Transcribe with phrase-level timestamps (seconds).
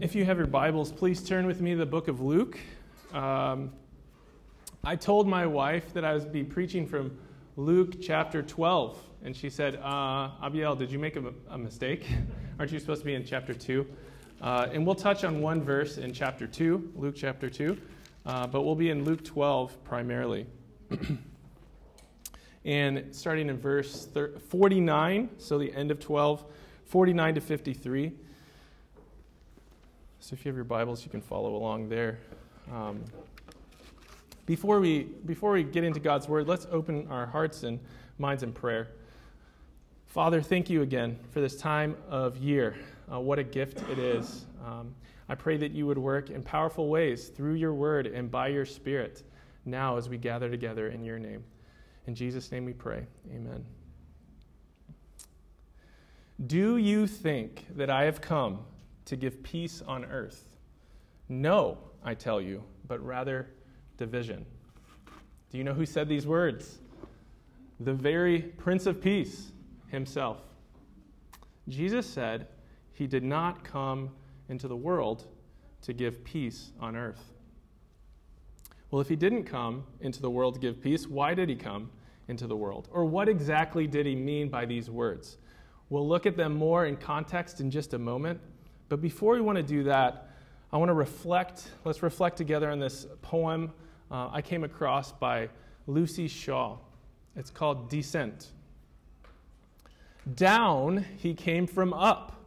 [0.00, 2.58] if you have your Bibles, please turn with me to the book of Luke.
[3.12, 3.72] Um,
[4.84, 7.18] I told my wife that I would be preaching from
[7.56, 12.06] Luke chapter 12, and she said, uh, Abiel, did you make a, a, mistake?
[12.58, 13.84] Aren't you supposed to be in chapter 2?
[14.40, 17.76] Uh, and we'll touch on one verse in chapter 2, Luke chapter 2,
[18.26, 20.46] uh, but we'll be in Luke 12 primarily.
[22.64, 24.06] and starting in verse
[24.50, 26.44] 49, so the end of 12,
[26.84, 28.12] 49 to 53.
[30.24, 32.18] So if you have your Bibles, you can follow along there.
[32.72, 33.04] Um,
[34.46, 37.78] before we before we get into God's word, let's open our hearts and
[38.16, 38.88] minds in prayer.
[40.06, 42.74] Father, thank you again for this time of year.
[43.12, 44.46] Uh, what a gift it is.
[44.64, 44.94] Um,
[45.28, 48.64] I pray that you would work in powerful ways through your word and by your
[48.64, 49.24] spirit
[49.66, 51.44] now as we gather together in your name.
[52.06, 53.06] In Jesus' name we pray.
[53.30, 53.62] Amen.
[56.46, 58.60] Do you think that I have come
[59.06, 60.56] to give peace on earth.
[61.28, 63.48] No, I tell you, but rather
[63.96, 64.44] division.
[65.50, 66.78] Do you know who said these words?
[67.80, 69.52] The very Prince of Peace
[69.88, 70.38] himself.
[71.68, 72.48] Jesus said
[72.92, 74.10] he did not come
[74.48, 75.26] into the world
[75.82, 77.32] to give peace on earth.
[78.90, 81.90] Well, if he didn't come into the world to give peace, why did he come
[82.28, 82.88] into the world?
[82.92, 85.38] Or what exactly did he mean by these words?
[85.88, 88.40] We'll look at them more in context in just a moment.
[88.88, 90.28] But before we want to do that,
[90.72, 91.68] I want to reflect.
[91.84, 93.72] Let's reflect together on this poem
[94.10, 95.48] uh, I came across by
[95.88, 96.78] Luci Shaw.
[97.36, 98.48] It's called Descent.
[100.34, 102.44] Down he came from up,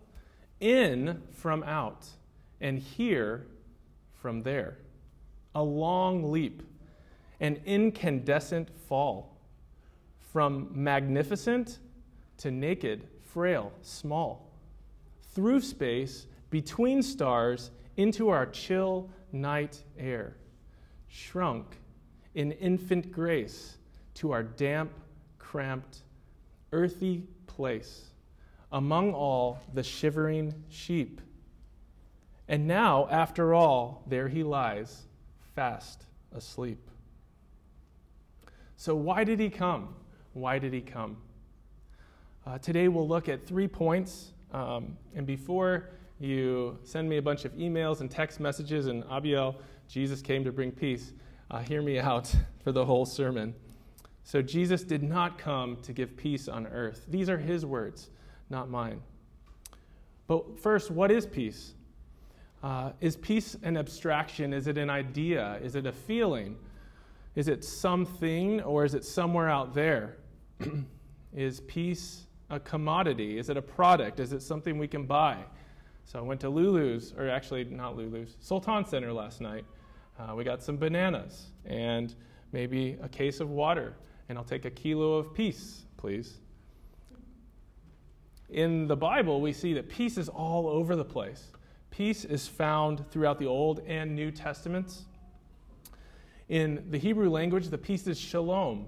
[0.60, 2.08] in from out,
[2.62, 3.48] and here
[4.14, 4.78] from there.
[5.56, 6.64] A long leap,
[7.40, 9.36] an incandescent fall.
[10.32, 11.80] From magnificent
[12.38, 14.47] to naked, frail, small
[15.38, 20.36] through space, between stars, into our chill night air,
[21.10, 21.78] shrunk
[22.34, 23.78] in infant grace
[24.16, 24.92] to our damp,
[25.38, 26.00] cramped,
[26.72, 28.06] earthy place,
[28.72, 31.22] among all the shivering sheep.
[32.48, 35.04] And now, after all, there he lies,
[35.54, 36.90] fast asleep.
[38.76, 39.94] So, why did he come?
[40.34, 41.18] Why did he come?
[42.44, 47.46] Uh, today, we'll look at three points um, and before you send me a bunch
[47.46, 49.56] of emails and text messages and Abiel,
[49.88, 51.14] Jesus came to bring peace,
[51.52, 53.54] uh, hear me out for the whole sermon.
[54.24, 57.06] So, Jesus did not come to give peace on earth.
[57.08, 58.10] These are his words,
[58.50, 59.02] not mine.
[60.28, 61.74] But first, what is peace?
[62.62, 64.54] Uh, is peace an abstraction?
[64.54, 65.60] Is it an idea?
[65.64, 66.58] Is it a feeling?
[67.36, 70.18] Is it something or is it somewhere out there?
[71.34, 73.38] is peace a commodity?
[73.38, 74.20] Is it a product?
[74.20, 75.38] Is it something we can buy?
[76.06, 79.66] So I went to Lulu's, or actually not Lulu's, Sultan Center last night.
[80.18, 82.16] Uh, we got some bananas and
[82.54, 83.94] maybe a case of water,
[84.30, 86.38] and I'll take a kilo of peace, please.
[88.50, 91.52] In the Bible, we see that peace is all over the place.
[91.92, 95.04] Peace is found throughout the Old and New Testaments.
[96.48, 98.88] In the Hebrew language, the peace is shalom.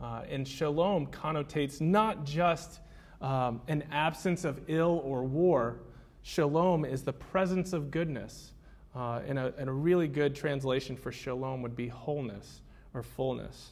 [0.00, 2.80] Uh, and shalom connotates not just
[3.22, 5.80] um, an absence of ill or war.
[6.22, 8.52] Shalom is the presence of goodness.
[8.94, 12.60] Uh, and, a, and a really good translation for shalom would be wholeness
[12.92, 13.70] or fullness.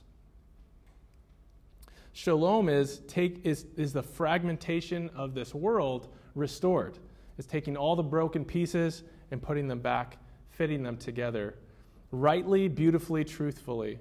[2.12, 6.99] Shalom is, take, is, is the fragmentation of this world restored.
[7.37, 10.16] It's taking all the broken pieces and putting them back,
[10.50, 11.56] fitting them together
[12.12, 13.99] rightly, beautifully, truthfully.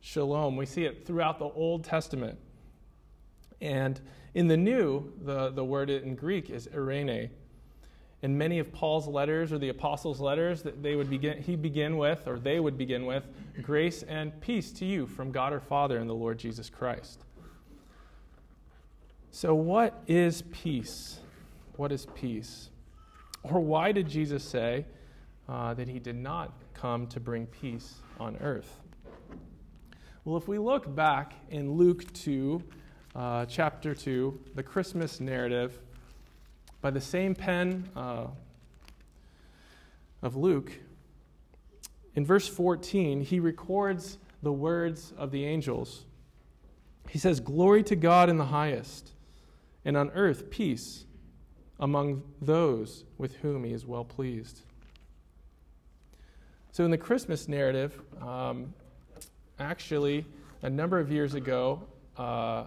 [0.00, 0.56] Shalom.
[0.56, 2.38] We see it throughout the Old Testament.
[3.60, 4.00] And
[4.38, 7.28] in the New, the, the word in Greek is eirene.
[8.22, 11.98] In many of Paul's letters or the apostles' letters, that they would begin, he begin
[11.98, 13.26] with, or they would begin with,
[13.62, 17.24] grace and peace to you from God our Father and the Lord Jesus Christ.
[19.32, 21.18] So, what is peace?
[21.74, 22.70] What is peace?
[23.42, 24.86] Or why did Jesus say
[25.48, 28.78] uh, that he did not come to bring peace on earth?
[30.24, 32.62] Well, if we look back in Luke 2,
[33.18, 35.80] uh, chapter 2, the Christmas narrative,
[36.80, 38.26] by the same pen uh,
[40.22, 40.70] of Luke.
[42.14, 46.04] In verse 14, he records the words of the angels.
[47.08, 49.10] He says, Glory to God in the highest,
[49.84, 51.04] and on earth peace
[51.80, 54.60] among those with whom he is well pleased.
[56.70, 58.72] So, in the Christmas narrative, um,
[59.58, 60.24] actually,
[60.62, 61.82] a number of years ago,
[62.16, 62.66] uh,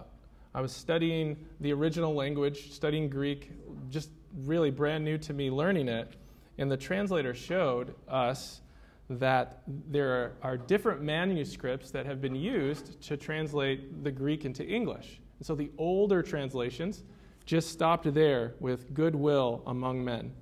[0.54, 3.50] I was studying the original language, studying Greek,
[3.90, 4.10] just
[4.44, 6.16] really brand new to me learning it.
[6.58, 8.60] And the translator showed us
[9.08, 15.20] that there are different manuscripts that have been used to translate the Greek into English.
[15.38, 17.02] And so the older translations
[17.44, 20.32] just stopped there with goodwill among men.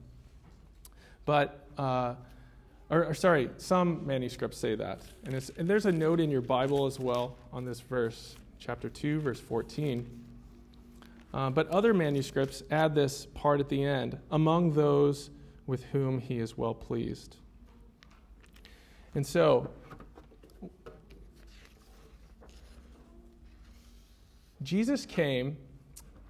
[1.25, 2.15] But, uh,
[2.91, 5.01] or, or, sorry, some manuscripts say that.
[5.25, 9.21] And, and there's a note in your Bible as well on this verse, chapter 2,
[9.21, 10.07] verse 14.
[11.33, 15.31] Uh, but other manuscripts add this part at the end among those
[15.67, 17.37] with whom he is well pleased.
[19.15, 19.71] And so,
[24.62, 25.57] Jesus came,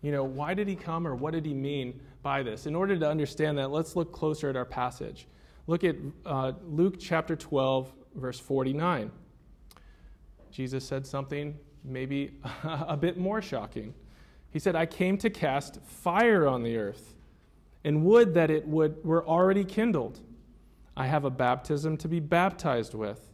[0.00, 2.66] you know, why did he come or what did he mean by this?
[2.66, 5.26] In order to understand that, let's look closer at our passage.
[5.66, 9.10] Look at uh, Luke chapter 12, verse 49.
[10.52, 12.32] Jesus said something maybe
[12.64, 13.94] a bit more shocking.
[14.50, 17.14] He said, I came to cast fire on the earth,
[17.84, 20.20] and would that it would, were already kindled.
[20.96, 23.30] I have a baptism to be baptized with,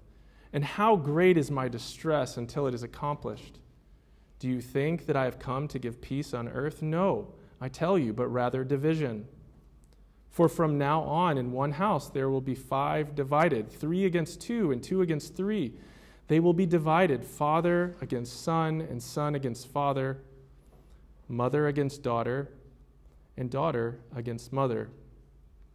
[0.52, 3.58] and how great is my distress until it is accomplished.
[4.38, 6.82] Do you think that I have come to give peace on earth?
[6.82, 9.26] No, I tell you, but rather division.
[10.30, 14.70] For from now on, in one house there will be five divided, three against two,
[14.70, 15.72] and two against three.
[16.28, 20.18] They will be divided, father against son, and son against father,
[21.28, 22.50] mother against daughter,
[23.36, 24.90] and daughter against mother,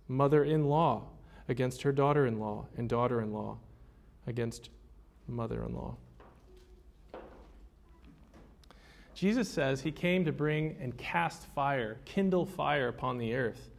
[0.07, 1.03] mother in law
[1.47, 3.57] against her daughter in law, and daughter in law
[4.27, 4.69] against
[5.27, 5.95] mother in law.
[9.13, 13.69] Jesus says he came to bring and cast fire, kindle fire upon the earth.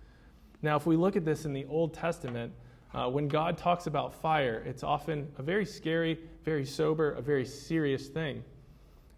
[0.63, 2.53] Now, if we look at this in the Old Testament,
[2.95, 7.45] uh, when God talks about fire, it's often a very scary, very sober, a very
[7.45, 8.45] serious thing.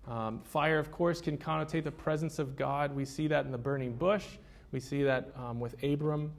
[0.06, 2.94] Um, fire, of course, can connotate the presence of God.
[2.94, 4.25] We see that in the burning bush.
[4.71, 6.32] We see that um, with Abram,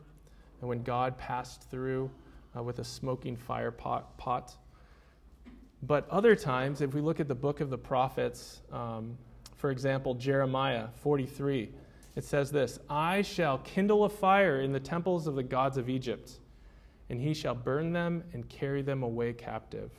[0.61, 2.09] and when God passed through
[2.55, 4.55] uh, with a smoking fire pot, pot.
[5.83, 9.17] But other times, if we look at the book of the prophets, um,
[9.55, 11.69] for example, Jeremiah 43,
[12.15, 15.89] it says this I shall kindle a fire in the temples of the gods of
[15.89, 16.39] Egypt,
[17.09, 19.91] and he shall burn them and carry them away captive.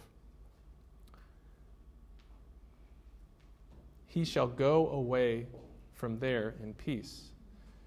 [4.06, 5.46] He shall go away
[5.92, 7.30] from there in peace.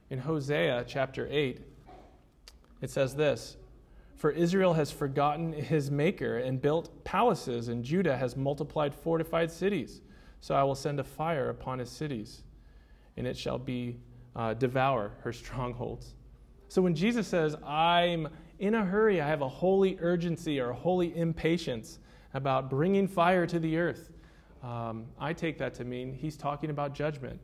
[0.10, 1.62] In Hosea chapter 8,
[2.82, 3.58] it says this
[4.16, 10.02] For Israel has forgotten his maker and built palaces, and Judah has multiplied fortified cities.
[10.42, 12.44] So I will send a fire upon his cities,
[13.18, 13.98] and it shall be
[14.36, 16.14] uh, devour her strongholds.
[16.70, 18.28] So when Jesus says, I'm
[18.60, 21.98] in a hurry, I have a holy urgency or a holy impatience
[22.36, 24.12] about bringing fire to the earth,
[24.62, 27.40] um, I take that to mean he's talking about judgment,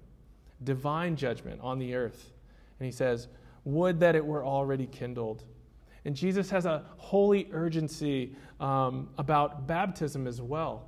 [0.63, 2.33] divine judgment on the earth.
[2.80, 3.27] And he says,
[3.63, 5.44] Would that it were already kindled.
[6.06, 10.88] And Jesus has a holy urgency um, about baptism as well.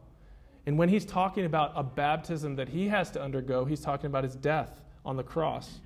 [0.68, 4.24] And when he's talking about a baptism that he has to undergo, he's talking about
[4.24, 5.80] his death on the cross.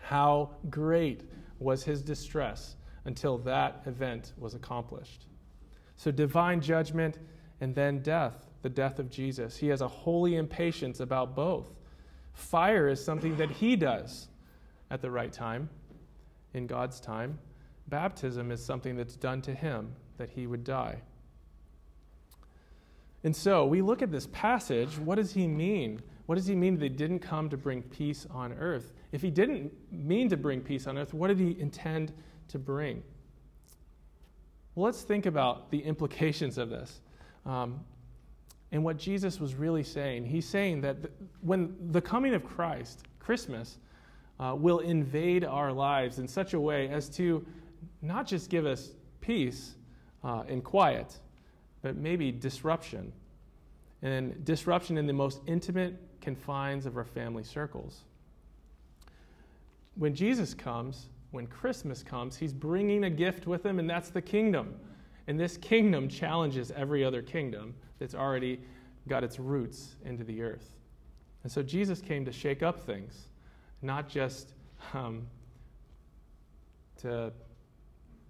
[0.00, 1.22] How great
[1.62, 5.26] was his distress until that event was accomplished.
[5.96, 7.18] So, divine judgment
[7.60, 9.56] and then death, the death of Jesus.
[9.56, 11.70] He has a holy impatience about both.
[12.32, 14.28] Fire is something that he does
[14.90, 15.68] at the right time,
[16.54, 17.38] in God's time.
[17.88, 21.02] Baptism is something that's done to him that he would die.
[23.24, 24.98] And so we look at this passage.
[24.98, 26.00] What does he mean?
[26.26, 28.92] What does he mean they didn't come to bring peace on earth?
[29.10, 32.12] If he didn't mean to bring peace on earth, what did he intend
[32.48, 33.02] to bring?
[34.74, 37.00] Well, let's think about the implications of this.
[37.44, 37.80] Um,
[38.70, 40.24] and what Jesus was really saying.
[40.24, 40.96] He's saying that
[41.42, 43.78] when the coming of Christ, Christmas,
[44.40, 47.46] uh, will invade our lives in such a way as to
[48.00, 49.74] not just give us peace
[50.24, 51.18] uh, and quiet,
[51.82, 53.12] but maybe disruption.
[54.02, 58.00] And disruption in the most intimate confines of our family circles.
[59.94, 64.22] When Jesus comes, when Christmas comes, he's bringing a gift with him, and that's the
[64.22, 64.74] kingdom.
[65.28, 68.60] And this kingdom challenges every other kingdom that's already
[69.08, 70.76] got its roots into the earth.
[71.42, 73.28] And so Jesus came to shake up things,
[73.82, 74.54] not just
[74.94, 75.26] um,
[77.00, 77.32] to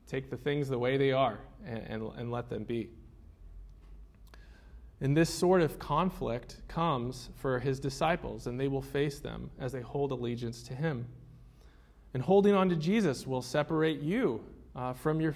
[0.06, 2.90] take the things the way they are and, and, and let them be.
[5.02, 9.72] And this sort of conflict comes for his disciples, and they will face them as
[9.72, 11.06] they hold allegiance to him.
[12.14, 14.44] And holding on to Jesus will separate you
[14.76, 15.34] uh, from, your,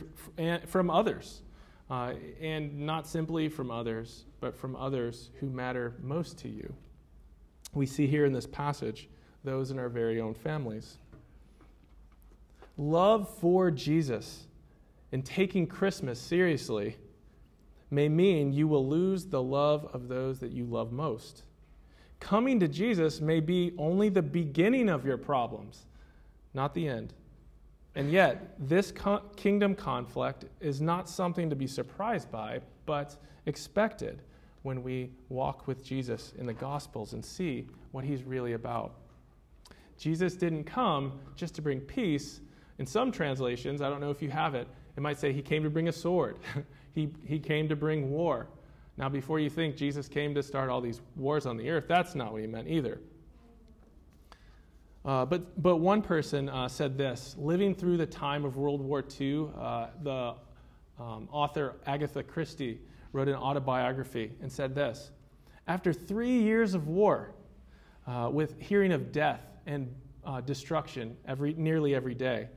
[0.66, 1.42] from others,
[1.90, 6.72] uh, and not simply from others, but from others who matter most to you.
[7.74, 9.08] We see here in this passage
[9.42, 10.98] those in our very own families.
[12.78, 14.46] Love for Jesus
[15.10, 16.96] and taking Christmas seriously
[17.90, 21.42] may mean you will lose the love of those that you love most.
[22.20, 25.86] Coming to Jesus may be only the beginning of your problems,
[26.54, 27.12] not the end.
[27.94, 33.16] And yet, this co- kingdom conflict is not something to be surprised by, but
[33.46, 34.22] expected
[34.62, 38.94] when we walk with Jesus in the Gospels and see what he's really about.
[39.96, 42.40] Jesus didn't come just to bring peace.
[42.78, 45.62] In some translations, I don't know if you have it, it might say he came
[45.62, 46.38] to bring a sword,
[46.96, 48.48] he, he came to bring war.
[48.96, 52.14] Now, before you think Jesus came to start all these wars on the earth, that's
[52.14, 52.98] not what he meant either.
[55.04, 59.04] Uh, but, but one person uh, said this living through the time of World War
[59.20, 60.34] II, uh, the
[60.98, 62.80] um, author Agatha Christie
[63.12, 65.10] wrote an autobiography and said this
[65.68, 67.34] After three years of war,
[68.06, 72.48] uh, with hearing of death and uh, destruction every, nearly every day,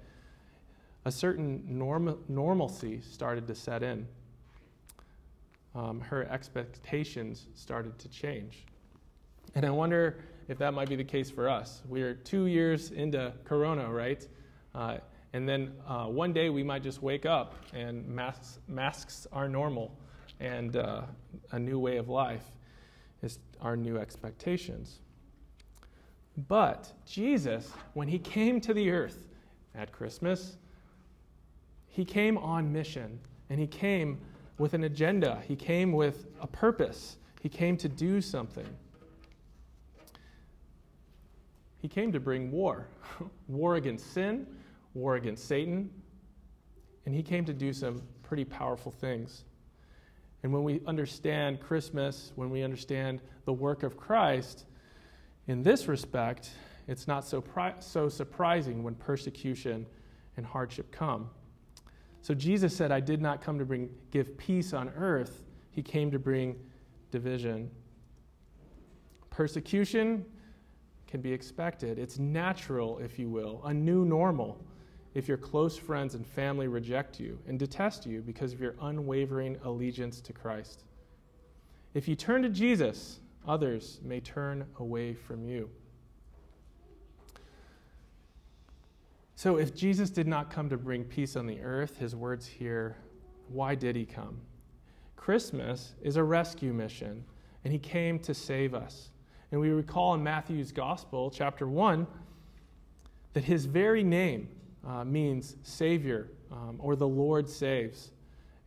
[1.04, 4.08] a certain norm, normalcy started to set in.
[5.76, 8.66] Um, her expectations started to change.
[9.56, 11.82] And I wonder if that might be the case for us.
[11.88, 14.28] We're two years into Corona, right?
[14.74, 14.98] Uh,
[15.34, 19.96] and then uh, one day we might just wake up and masks, masks are normal,
[20.40, 21.02] and uh,
[21.52, 22.46] a new way of life
[23.22, 25.00] is our new expectations.
[26.48, 29.28] But Jesus, when he came to the earth
[29.76, 30.58] at Christmas,
[31.88, 34.20] he came on mission and he came
[34.60, 38.68] with an agenda, he came with a purpose, he came to do something.
[41.82, 42.88] He came to bring war
[43.48, 44.46] war against sin,
[44.94, 45.90] war against Satan,
[47.06, 49.46] and he came to do some pretty powerful things.
[50.44, 54.66] And when we understand Christmas, when we understand the work of Christ,
[55.48, 56.52] in this respect,
[56.88, 59.86] it's not so, pri- so surprising when persecution
[60.38, 61.30] and hardship come.
[62.22, 66.12] So Jesus said, I did not come to bring, give peace on earth, he came
[66.12, 66.56] to bring
[67.12, 67.70] division.
[69.30, 70.26] Persecution
[71.08, 71.98] can be expected.
[71.98, 74.64] It's natural, if you will, a new normal
[75.16, 79.58] if your close friends and family reject you and detest you because of your unwavering
[79.64, 80.84] allegiance to Christ.
[81.94, 85.70] If you turn to Jesus, others may turn away from you.
[89.40, 92.98] So, if Jesus did not come to bring peace on the earth, his words here,
[93.48, 94.42] why did he come?
[95.16, 97.24] Christmas is a rescue mission,
[97.64, 99.12] and he came to save us.
[99.54, 102.06] And we recall in Matthew's Gospel, chapter 1,
[103.32, 104.50] that his very name
[104.86, 108.12] uh, means Savior um, or the Lord saves.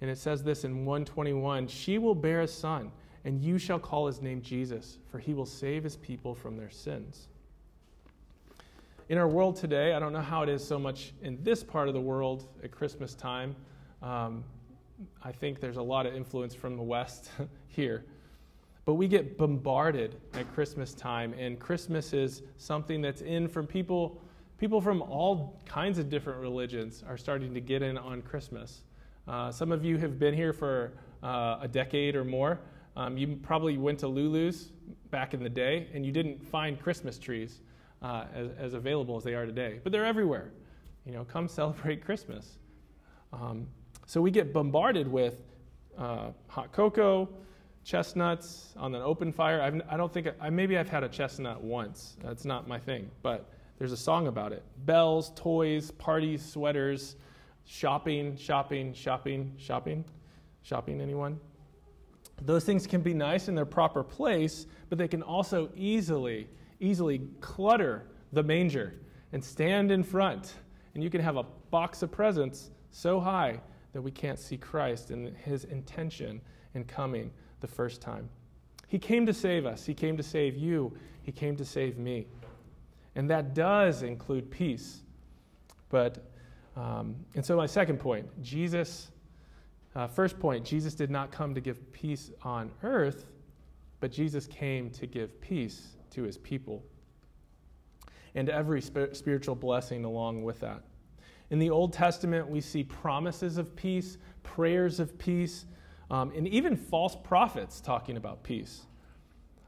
[0.01, 2.93] And it says this in 121 She will bear a son,
[3.27, 6.71] and you shall call his name Jesus, for he will save his people from their
[6.71, 7.29] sins.
[9.09, 11.89] In our world today, I don't know how it is so much in this part
[11.89, 13.57] of the world at Christmas time.
[14.01, 14.45] Um,
[15.25, 17.31] I think there's a lot of influence from the West
[17.69, 18.05] here.
[18.85, 24.21] But we get bombarded at Christmas time, and Christmas is something that's in from people.
[24.59, 28.83] People from all kinds of different religions are starting to get in on Christmas.
[29.27, 30.93] Uh, some of you have been here for
[31.25, 32.61] uh, a decade or more.
[32.97, 34.71] Um, you probably went to Lulu's
[35.11, 37.63] back in the day, and you didn't find Christmas trees
[38.03, 39.81] uh, as, as, available as they are today.
[39.83, 40.53] But they're everywhere.
[41.07, 42.59] You know, come celebrate Christmas.
[43.33, 43.67] Um,
[44.07, 45.37] so we get bombarded with
[45.97, 47.29] uh, hot cocoa,
[47.85, 49.61] chestnuts on an open fire.
[49.61, 52.17] I've, I do not think, I, maybe I've had a chestnut once.
[52.23, 54.63] That's not my thing, but there's a song about it.
[54.85, 57.17] Bells, toys, parties, sweaters,
[57.65, 60.05] shopping, shopping, shopping, shopping.
[60.63, 61.41] Shopping, anyone?
[62.41, 66.49] Those things can be nice in their proper place, but they can also easily,
[66.83, 68.95] easily clutter the manger
[69.33, 70.55] and stand in front.
[70.95, 73.61] And you can have a box of presents so high
[73.93, 76.41] that we can't see Christ and his intention
[76.75, 78.29] in coming the first time.
[78.89, 82.27] He came to save us, He came to save you, He came to save me.
[83.15, 85.03] And that does include peace.
[85.89, 86.19] But,
[86.77, 89.11] um, and so my second point Jesus,
[89.95, 93.27] uh, first point, Jesus did not come to give peace on earth,
[94.01, 96.85] but Jesus came to give peace to his people
[98.35, 100.83] and every spiritual blessing along with that.
[101.51, 105.67] In the Old Testament, we see promises of peace, prayers of peace,
[106.11, 108.87] um, and even false prophets talking about peace.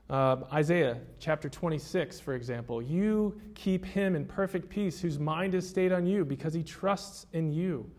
[0.08, 5.68] Uh, Isaiah chapter 26, for example, you keep him in perfect peace whose mind is
[5.68, 7.90] stayed on you because he trusts in you.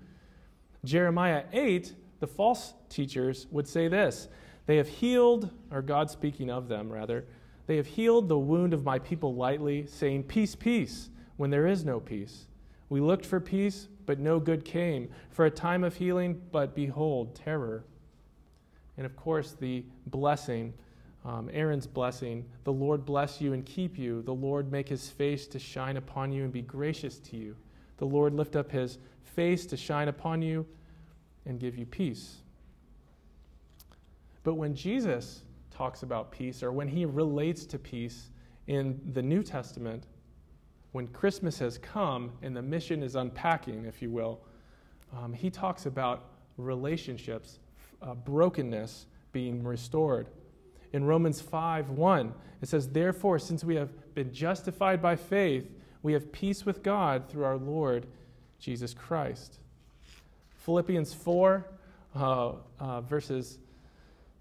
[0.84, 4.30] Jeremiah 8, the false teachers would say this
[4.68, 7.25] They have healed, or God speaking of them rather,
[7.67, 11.84] they have healed the wound of my people lightly, saying, Peace, peace, when there is
[11.84, 12.45] no peace.
[12.89, 15.10] We looked for peace, but no good came.
[15.31, 17.84] For a time of healing, but behold, terror.
[18.98, 20.74] And of course, the blessing,
[21.25, 24.22] um, Aaron's blessing the Lord bless you and keep you.
[24.22, 27.55] The Lord make his face to shine upon you and be gracious to you.
[27.98, 30.65] The Lord lift up his face to shine upon you
[31.45, 32.38] and give you peace.
[34.43, 35.41] But when Jesus
[35.75, 38.29] talks about peace, or when he relates to peace
[38.67, 40.05] in the New Testament,
[40.94, 44.39] when Christmas has come and the mission is unpacking, if you will,
[45.15, 47.60] um, he talks about relationships,
[48.01, 50.27] uh, brokenness being restored.
[50.94, 55.70] In Romans 5 1, it says, Therefore, since we have been justified by faith,
[56.01, 58.08] we have peace with God through our Lord
[58.60, 59.60] Jesus Christ.
[60.60, 61.65] Philippians 4,
[62.15, 63.60] uh, uh, verses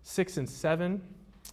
[0.05, 1.03] 6 and 7,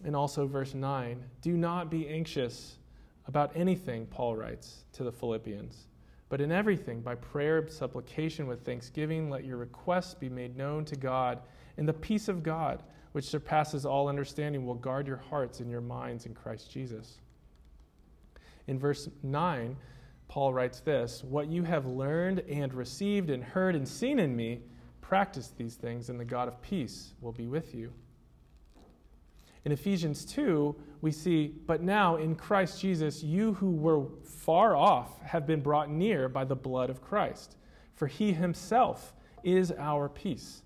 [0.04, 1.24] and also verse 9.
[1.40, 2.78] Do not be anxious
[3.26, 5.86] about anything, Paul writes to the Philippians.
[6.28, 10.96] But in everything, by prayer, supplication, with thanksgiving, let your requests be made known to
[10.96, 11.40] God,
[11.76, 12.82] and the peace of God,
[13.12, 17.18] which surpasses all understanding, will guard your hearts and your minds in Christ Jesus.
[18.66, 19.76] In verse 9,
[20.28, 24.62] Paul writes this What you have learned and received and heard and seen in me,
[25.02, 27.92] practice these things, and the God of peace will be with you.
[29.64, 35.20] In Ephesians 2, we see, But now in Christ Jesus, you who were far off
[35.22, 37.56] have been brought near by the blood of Christ.
[37.94, 39.14] For he himself
[39.44, 40.62] is our peace.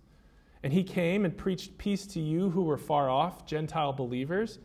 [0.62, 4.58] And he came and preached peace to you who were far off, Gentile believers,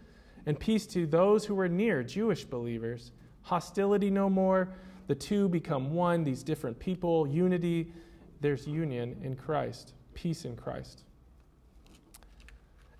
[0.45, 3.11] and peace to those who were near, Jewish believers.
[3.43, 4.73] Hostility no more.
[5.07, 7.91] The two become one, these different people, unity.
[8.39, 11.03] There's union in Christ, peace in Christ.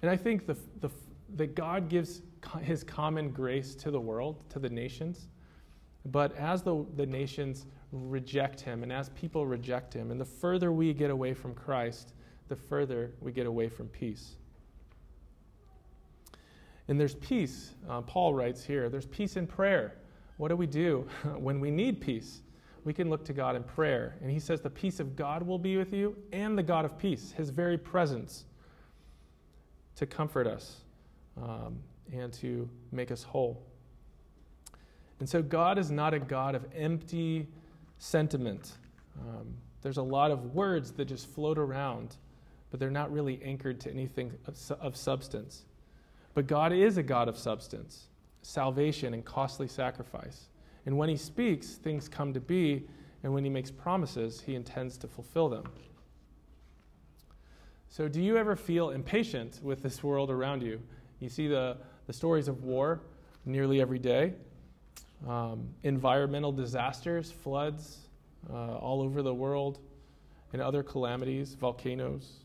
[0.02, 0.90] And I think the, the
[1.36, 2.22] that God gives
[2.62, 5.28] his common grace to the world, to the nations.
[6.06, 10.72] But as the, the nations reject him, and as people reject him, and the further
[10.72, 12.14] we get away from Christ,
[12.48, 14.36] the further we get away from peace.
[16.88, 17.76] And there's peace.
[17.88, 19.96] Uh, Paul writes here there's peace in prayer.
[20.38, 22.42] What do we do when we need peace?
[22.84, 24.16] We can look to God in prayer.
[24.22, 26.98] And he says, The peace of God will be with you, and the God of
[26.98, 28.46] peace, his very presence,
[29.96, 30.81] to comfort us
[31.38, 31.78] um,
[32.12, 33.62] and to make us whole.
[35.20, 37.48] And so, God is not a God of empty
[38.00, 38.74] sentiment.
[39.20, 42.16] Um, there's a lot of words that just float around,
[42.70, 45.66] but they're not really anchored to anything of, of substance.
[46.34, 48.08] But God is a God of substance,
[48.42, 50.48] salvation, and costly sacrifice.
[50.86, 52.88] And when He speaks, things come to be,
[53.24, 55.66] and when He makes promises, He intends to fulfill them.
[57.90, 60.82] So, do you ever feel impatient with this world around you?
[61.22, 63.00] You see the, the stories of war
[63.46, 64.34] nearly every day,
[65.28, 68.00] um, environmental disasters, floods
[68.52, 69.80] uh, all over the world,
[70.52, 72.40] and other calamities, volcanoes.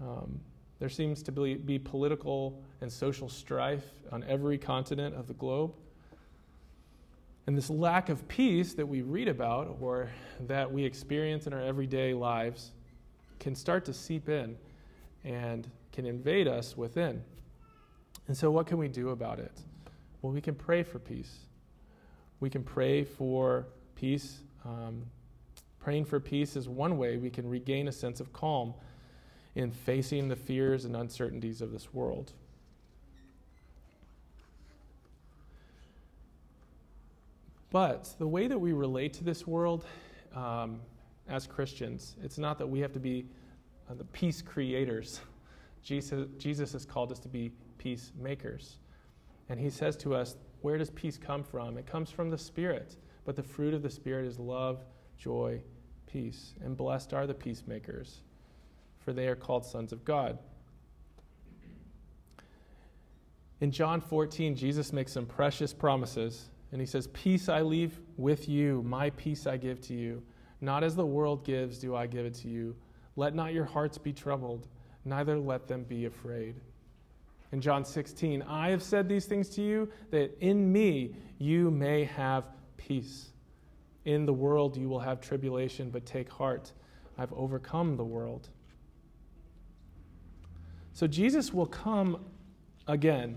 [0.00, 0.40] Um,
[0.78, 5.72] there seems to be, be political and social strife on every continent of the globe.
[7.46, 11.62] And this lack of peace that we read about or that we experience in our
[11.62, 12.72] everyday lives
[13.40, 14.56] can start to seep in
[15.24, 17.22] and can invade us within.
[18.28, 19.52] And so, what can we do about it?
[20.20, 21.38] Well, we can pray for peace.
[22.40, 24.38] We can pray for peace.
[24.64, 25.04] Um,
[25.80, 28.74] praying for peace is one way we can regain a sense of calm
[29.54, 32.32] in facing the fears and uncertainties of this world.
[37.70, 39.86] But the way that we relate to this world
[40.34, 40.80] um,
[41.28, 43.24] as Christians, it's not that we have to be
[43.90, 45.20] uh, the peace creators.
[45.82, 48.78] Jesus, Jesus has called us to be peacemakers.
[49.48, 51.76] And he says to us, Where does peace come from?
[51.76, 52.96] It comes from the Spirit.
[53.24, 54.84] But the fruit of the Spirit is love,
[55.18, 55.60] joy,
[56.06, 56.54] peace.
[56.64, 58.22] And blessed are the peacemakers,
[58.98, 60.38] for they are called sons of God.
[63.60, 66.50] In John 14, Jesus makes some precious promises.
[66.72, 70.22] And he says, Peace I leave with you, my peace I give to you.
[70.60, 72.74] Not as the world gives, do I give it to you.
[73.14, 74.68] Let not your hearts be troubled
[75.04, 76.54] neither let them be afraid.
[77.52, 82.04] In John 16, I have said these things to you that in me you may
[82.04, 82.44] have
[82.76, 83.30] peace.
[84.04, 86.72] In the world you will have tribulation, but take heart.
[87.18, 88.48] I've overcome the world.
[90.94, 92.24] So Jesus will come
[92.88, 93.36] again.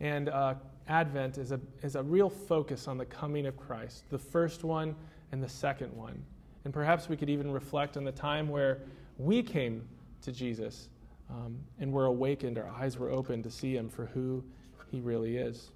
[0.00, 0.54] And uh,
[0.88, 4.94] Advent is a, is a real focus on the coming of Christ, the first one
[5.32, 6.22] and the second one.
[6.64, 8.82] And perhaps we could even reflect on the time where
[9.18, 9.86] we came
[10.24, 10.88] to Jesus
[11.30, 14.44] um, and were awakened, our eyes were opened to see him for who
[14.90, 15.70] he really is.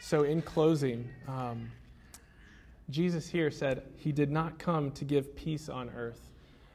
[0.00, 1.70] so, in closing, um,
[2.90, 6.30] Jesus here said he did not come to give peace on earth.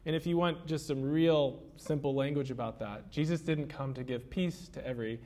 [0.05, 4.03] And if you want just some real simple language about that, Jesus didn't come to
[4.03, 5.19] give peace to every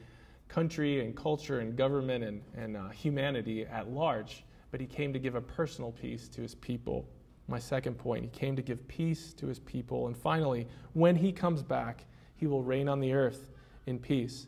[0.49, 5.19] country and culture and government and, and uh, humanity at large, but he came to
[5.19, 7.07] give a personal peace to his people.
[7.47, 10.07] My second point, he came to give peace to his people.
[10.07, 13.49] And finally, when he comes back, he will reign on the earth
[13.85, 14.47] in peace.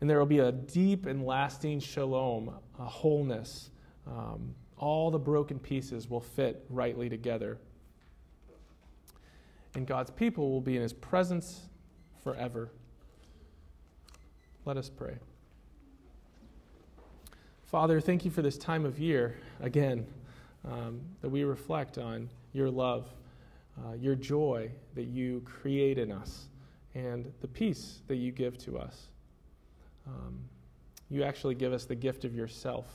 [0.00, 3.70] And there will be a deep and lasting shalom, a wholeness.
[4.06, 7.58] Um, all the broken pieces will fit rightly together.
[9.74, 11.62] And God's people will be in his presence
[12.22, 12.70] forever.
[14.64, 15.16] Let us pray.
[17.64, 20.06] Father, thank you for this time of year, again,
[20.64, 23.08] um, that we reflect on your love,
[23.78, 26.48] uh, your joy that you create in us,
[26.94, 29.08] and the peace that you give to us.
[30.06, 30.40] Um,
[31.08, 32.86] you actually give us the gift of yourself.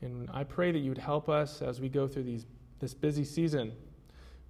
[0.00, 2.46] And I pray that you would help us as we go through these,
[2.78, 3.72] this busy season.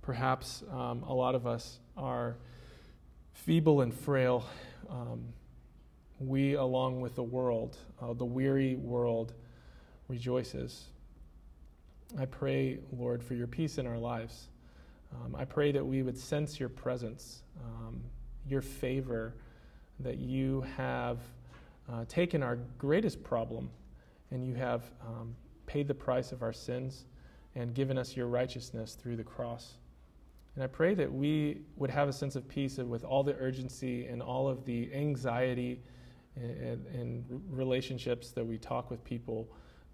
[0.03, 2.37] Perhaps um, a lot of us are
[3.33, 4.45] feeble and frail.
[4.91, 5.25] Um,
[6.19, 9.33] we, along with the world, uh, the weary world,
[10.09, 10.87] rejoices.
[12.17, 14.49] I pray, Lord, for your peace in our lives.
[15.15, 18.01] Um, I pray that we would sense your presence, um,
[18.47, 19.35] your favor,
[20.01, 21.19] that you have
[21.91, 23.71] uh, taken our greatest problem
[24.31, 25.35] and you have um,
[25.67, 27.05] paid the price of our sins
[27.55, 29.75] and given us your righteousness through the cross.
[30.55, 34.07] And I pray that we would have a sense of peace with all the urgency
[34.07, 35.81] and all of the anxiety
[36.37, 39.49] and, relationships that we talk with people,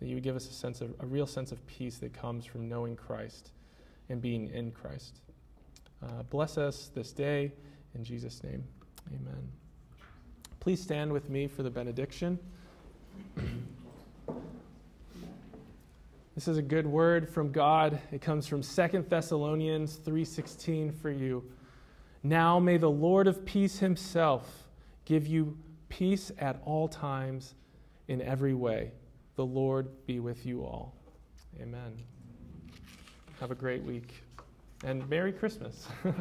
[0.05, 2.45] that you would give us a sense of a real sense of peace that comes
[2.45, 3.53] from knowing Christ
[4.11, 5.21] and being in Christ.
[6.03, 7.51] Uh, bless us this day
[7.95, 8.63] in Jesus' name.
[9.09, 9.49] Amen.
[10.61, 12.39] Please stand with me for the benediction.
[16.35, 17.99] This is a good word from God.
[18.13, 21.51] It comes from 2 Thessalonians 3:16 for you.
[22.23, 24.69] Now may the Lord of peace himself
[25.07, 25.57] give you
[25.89, 27.55] peace at all times
[28.07, 28.93] in every way.
[29.37, 30.95] The Lord be with you all.
[31.61, 31.97] Amen.
[33.41, 34.23] Have a great week
[34.85, 35.89] and Merry Christmas.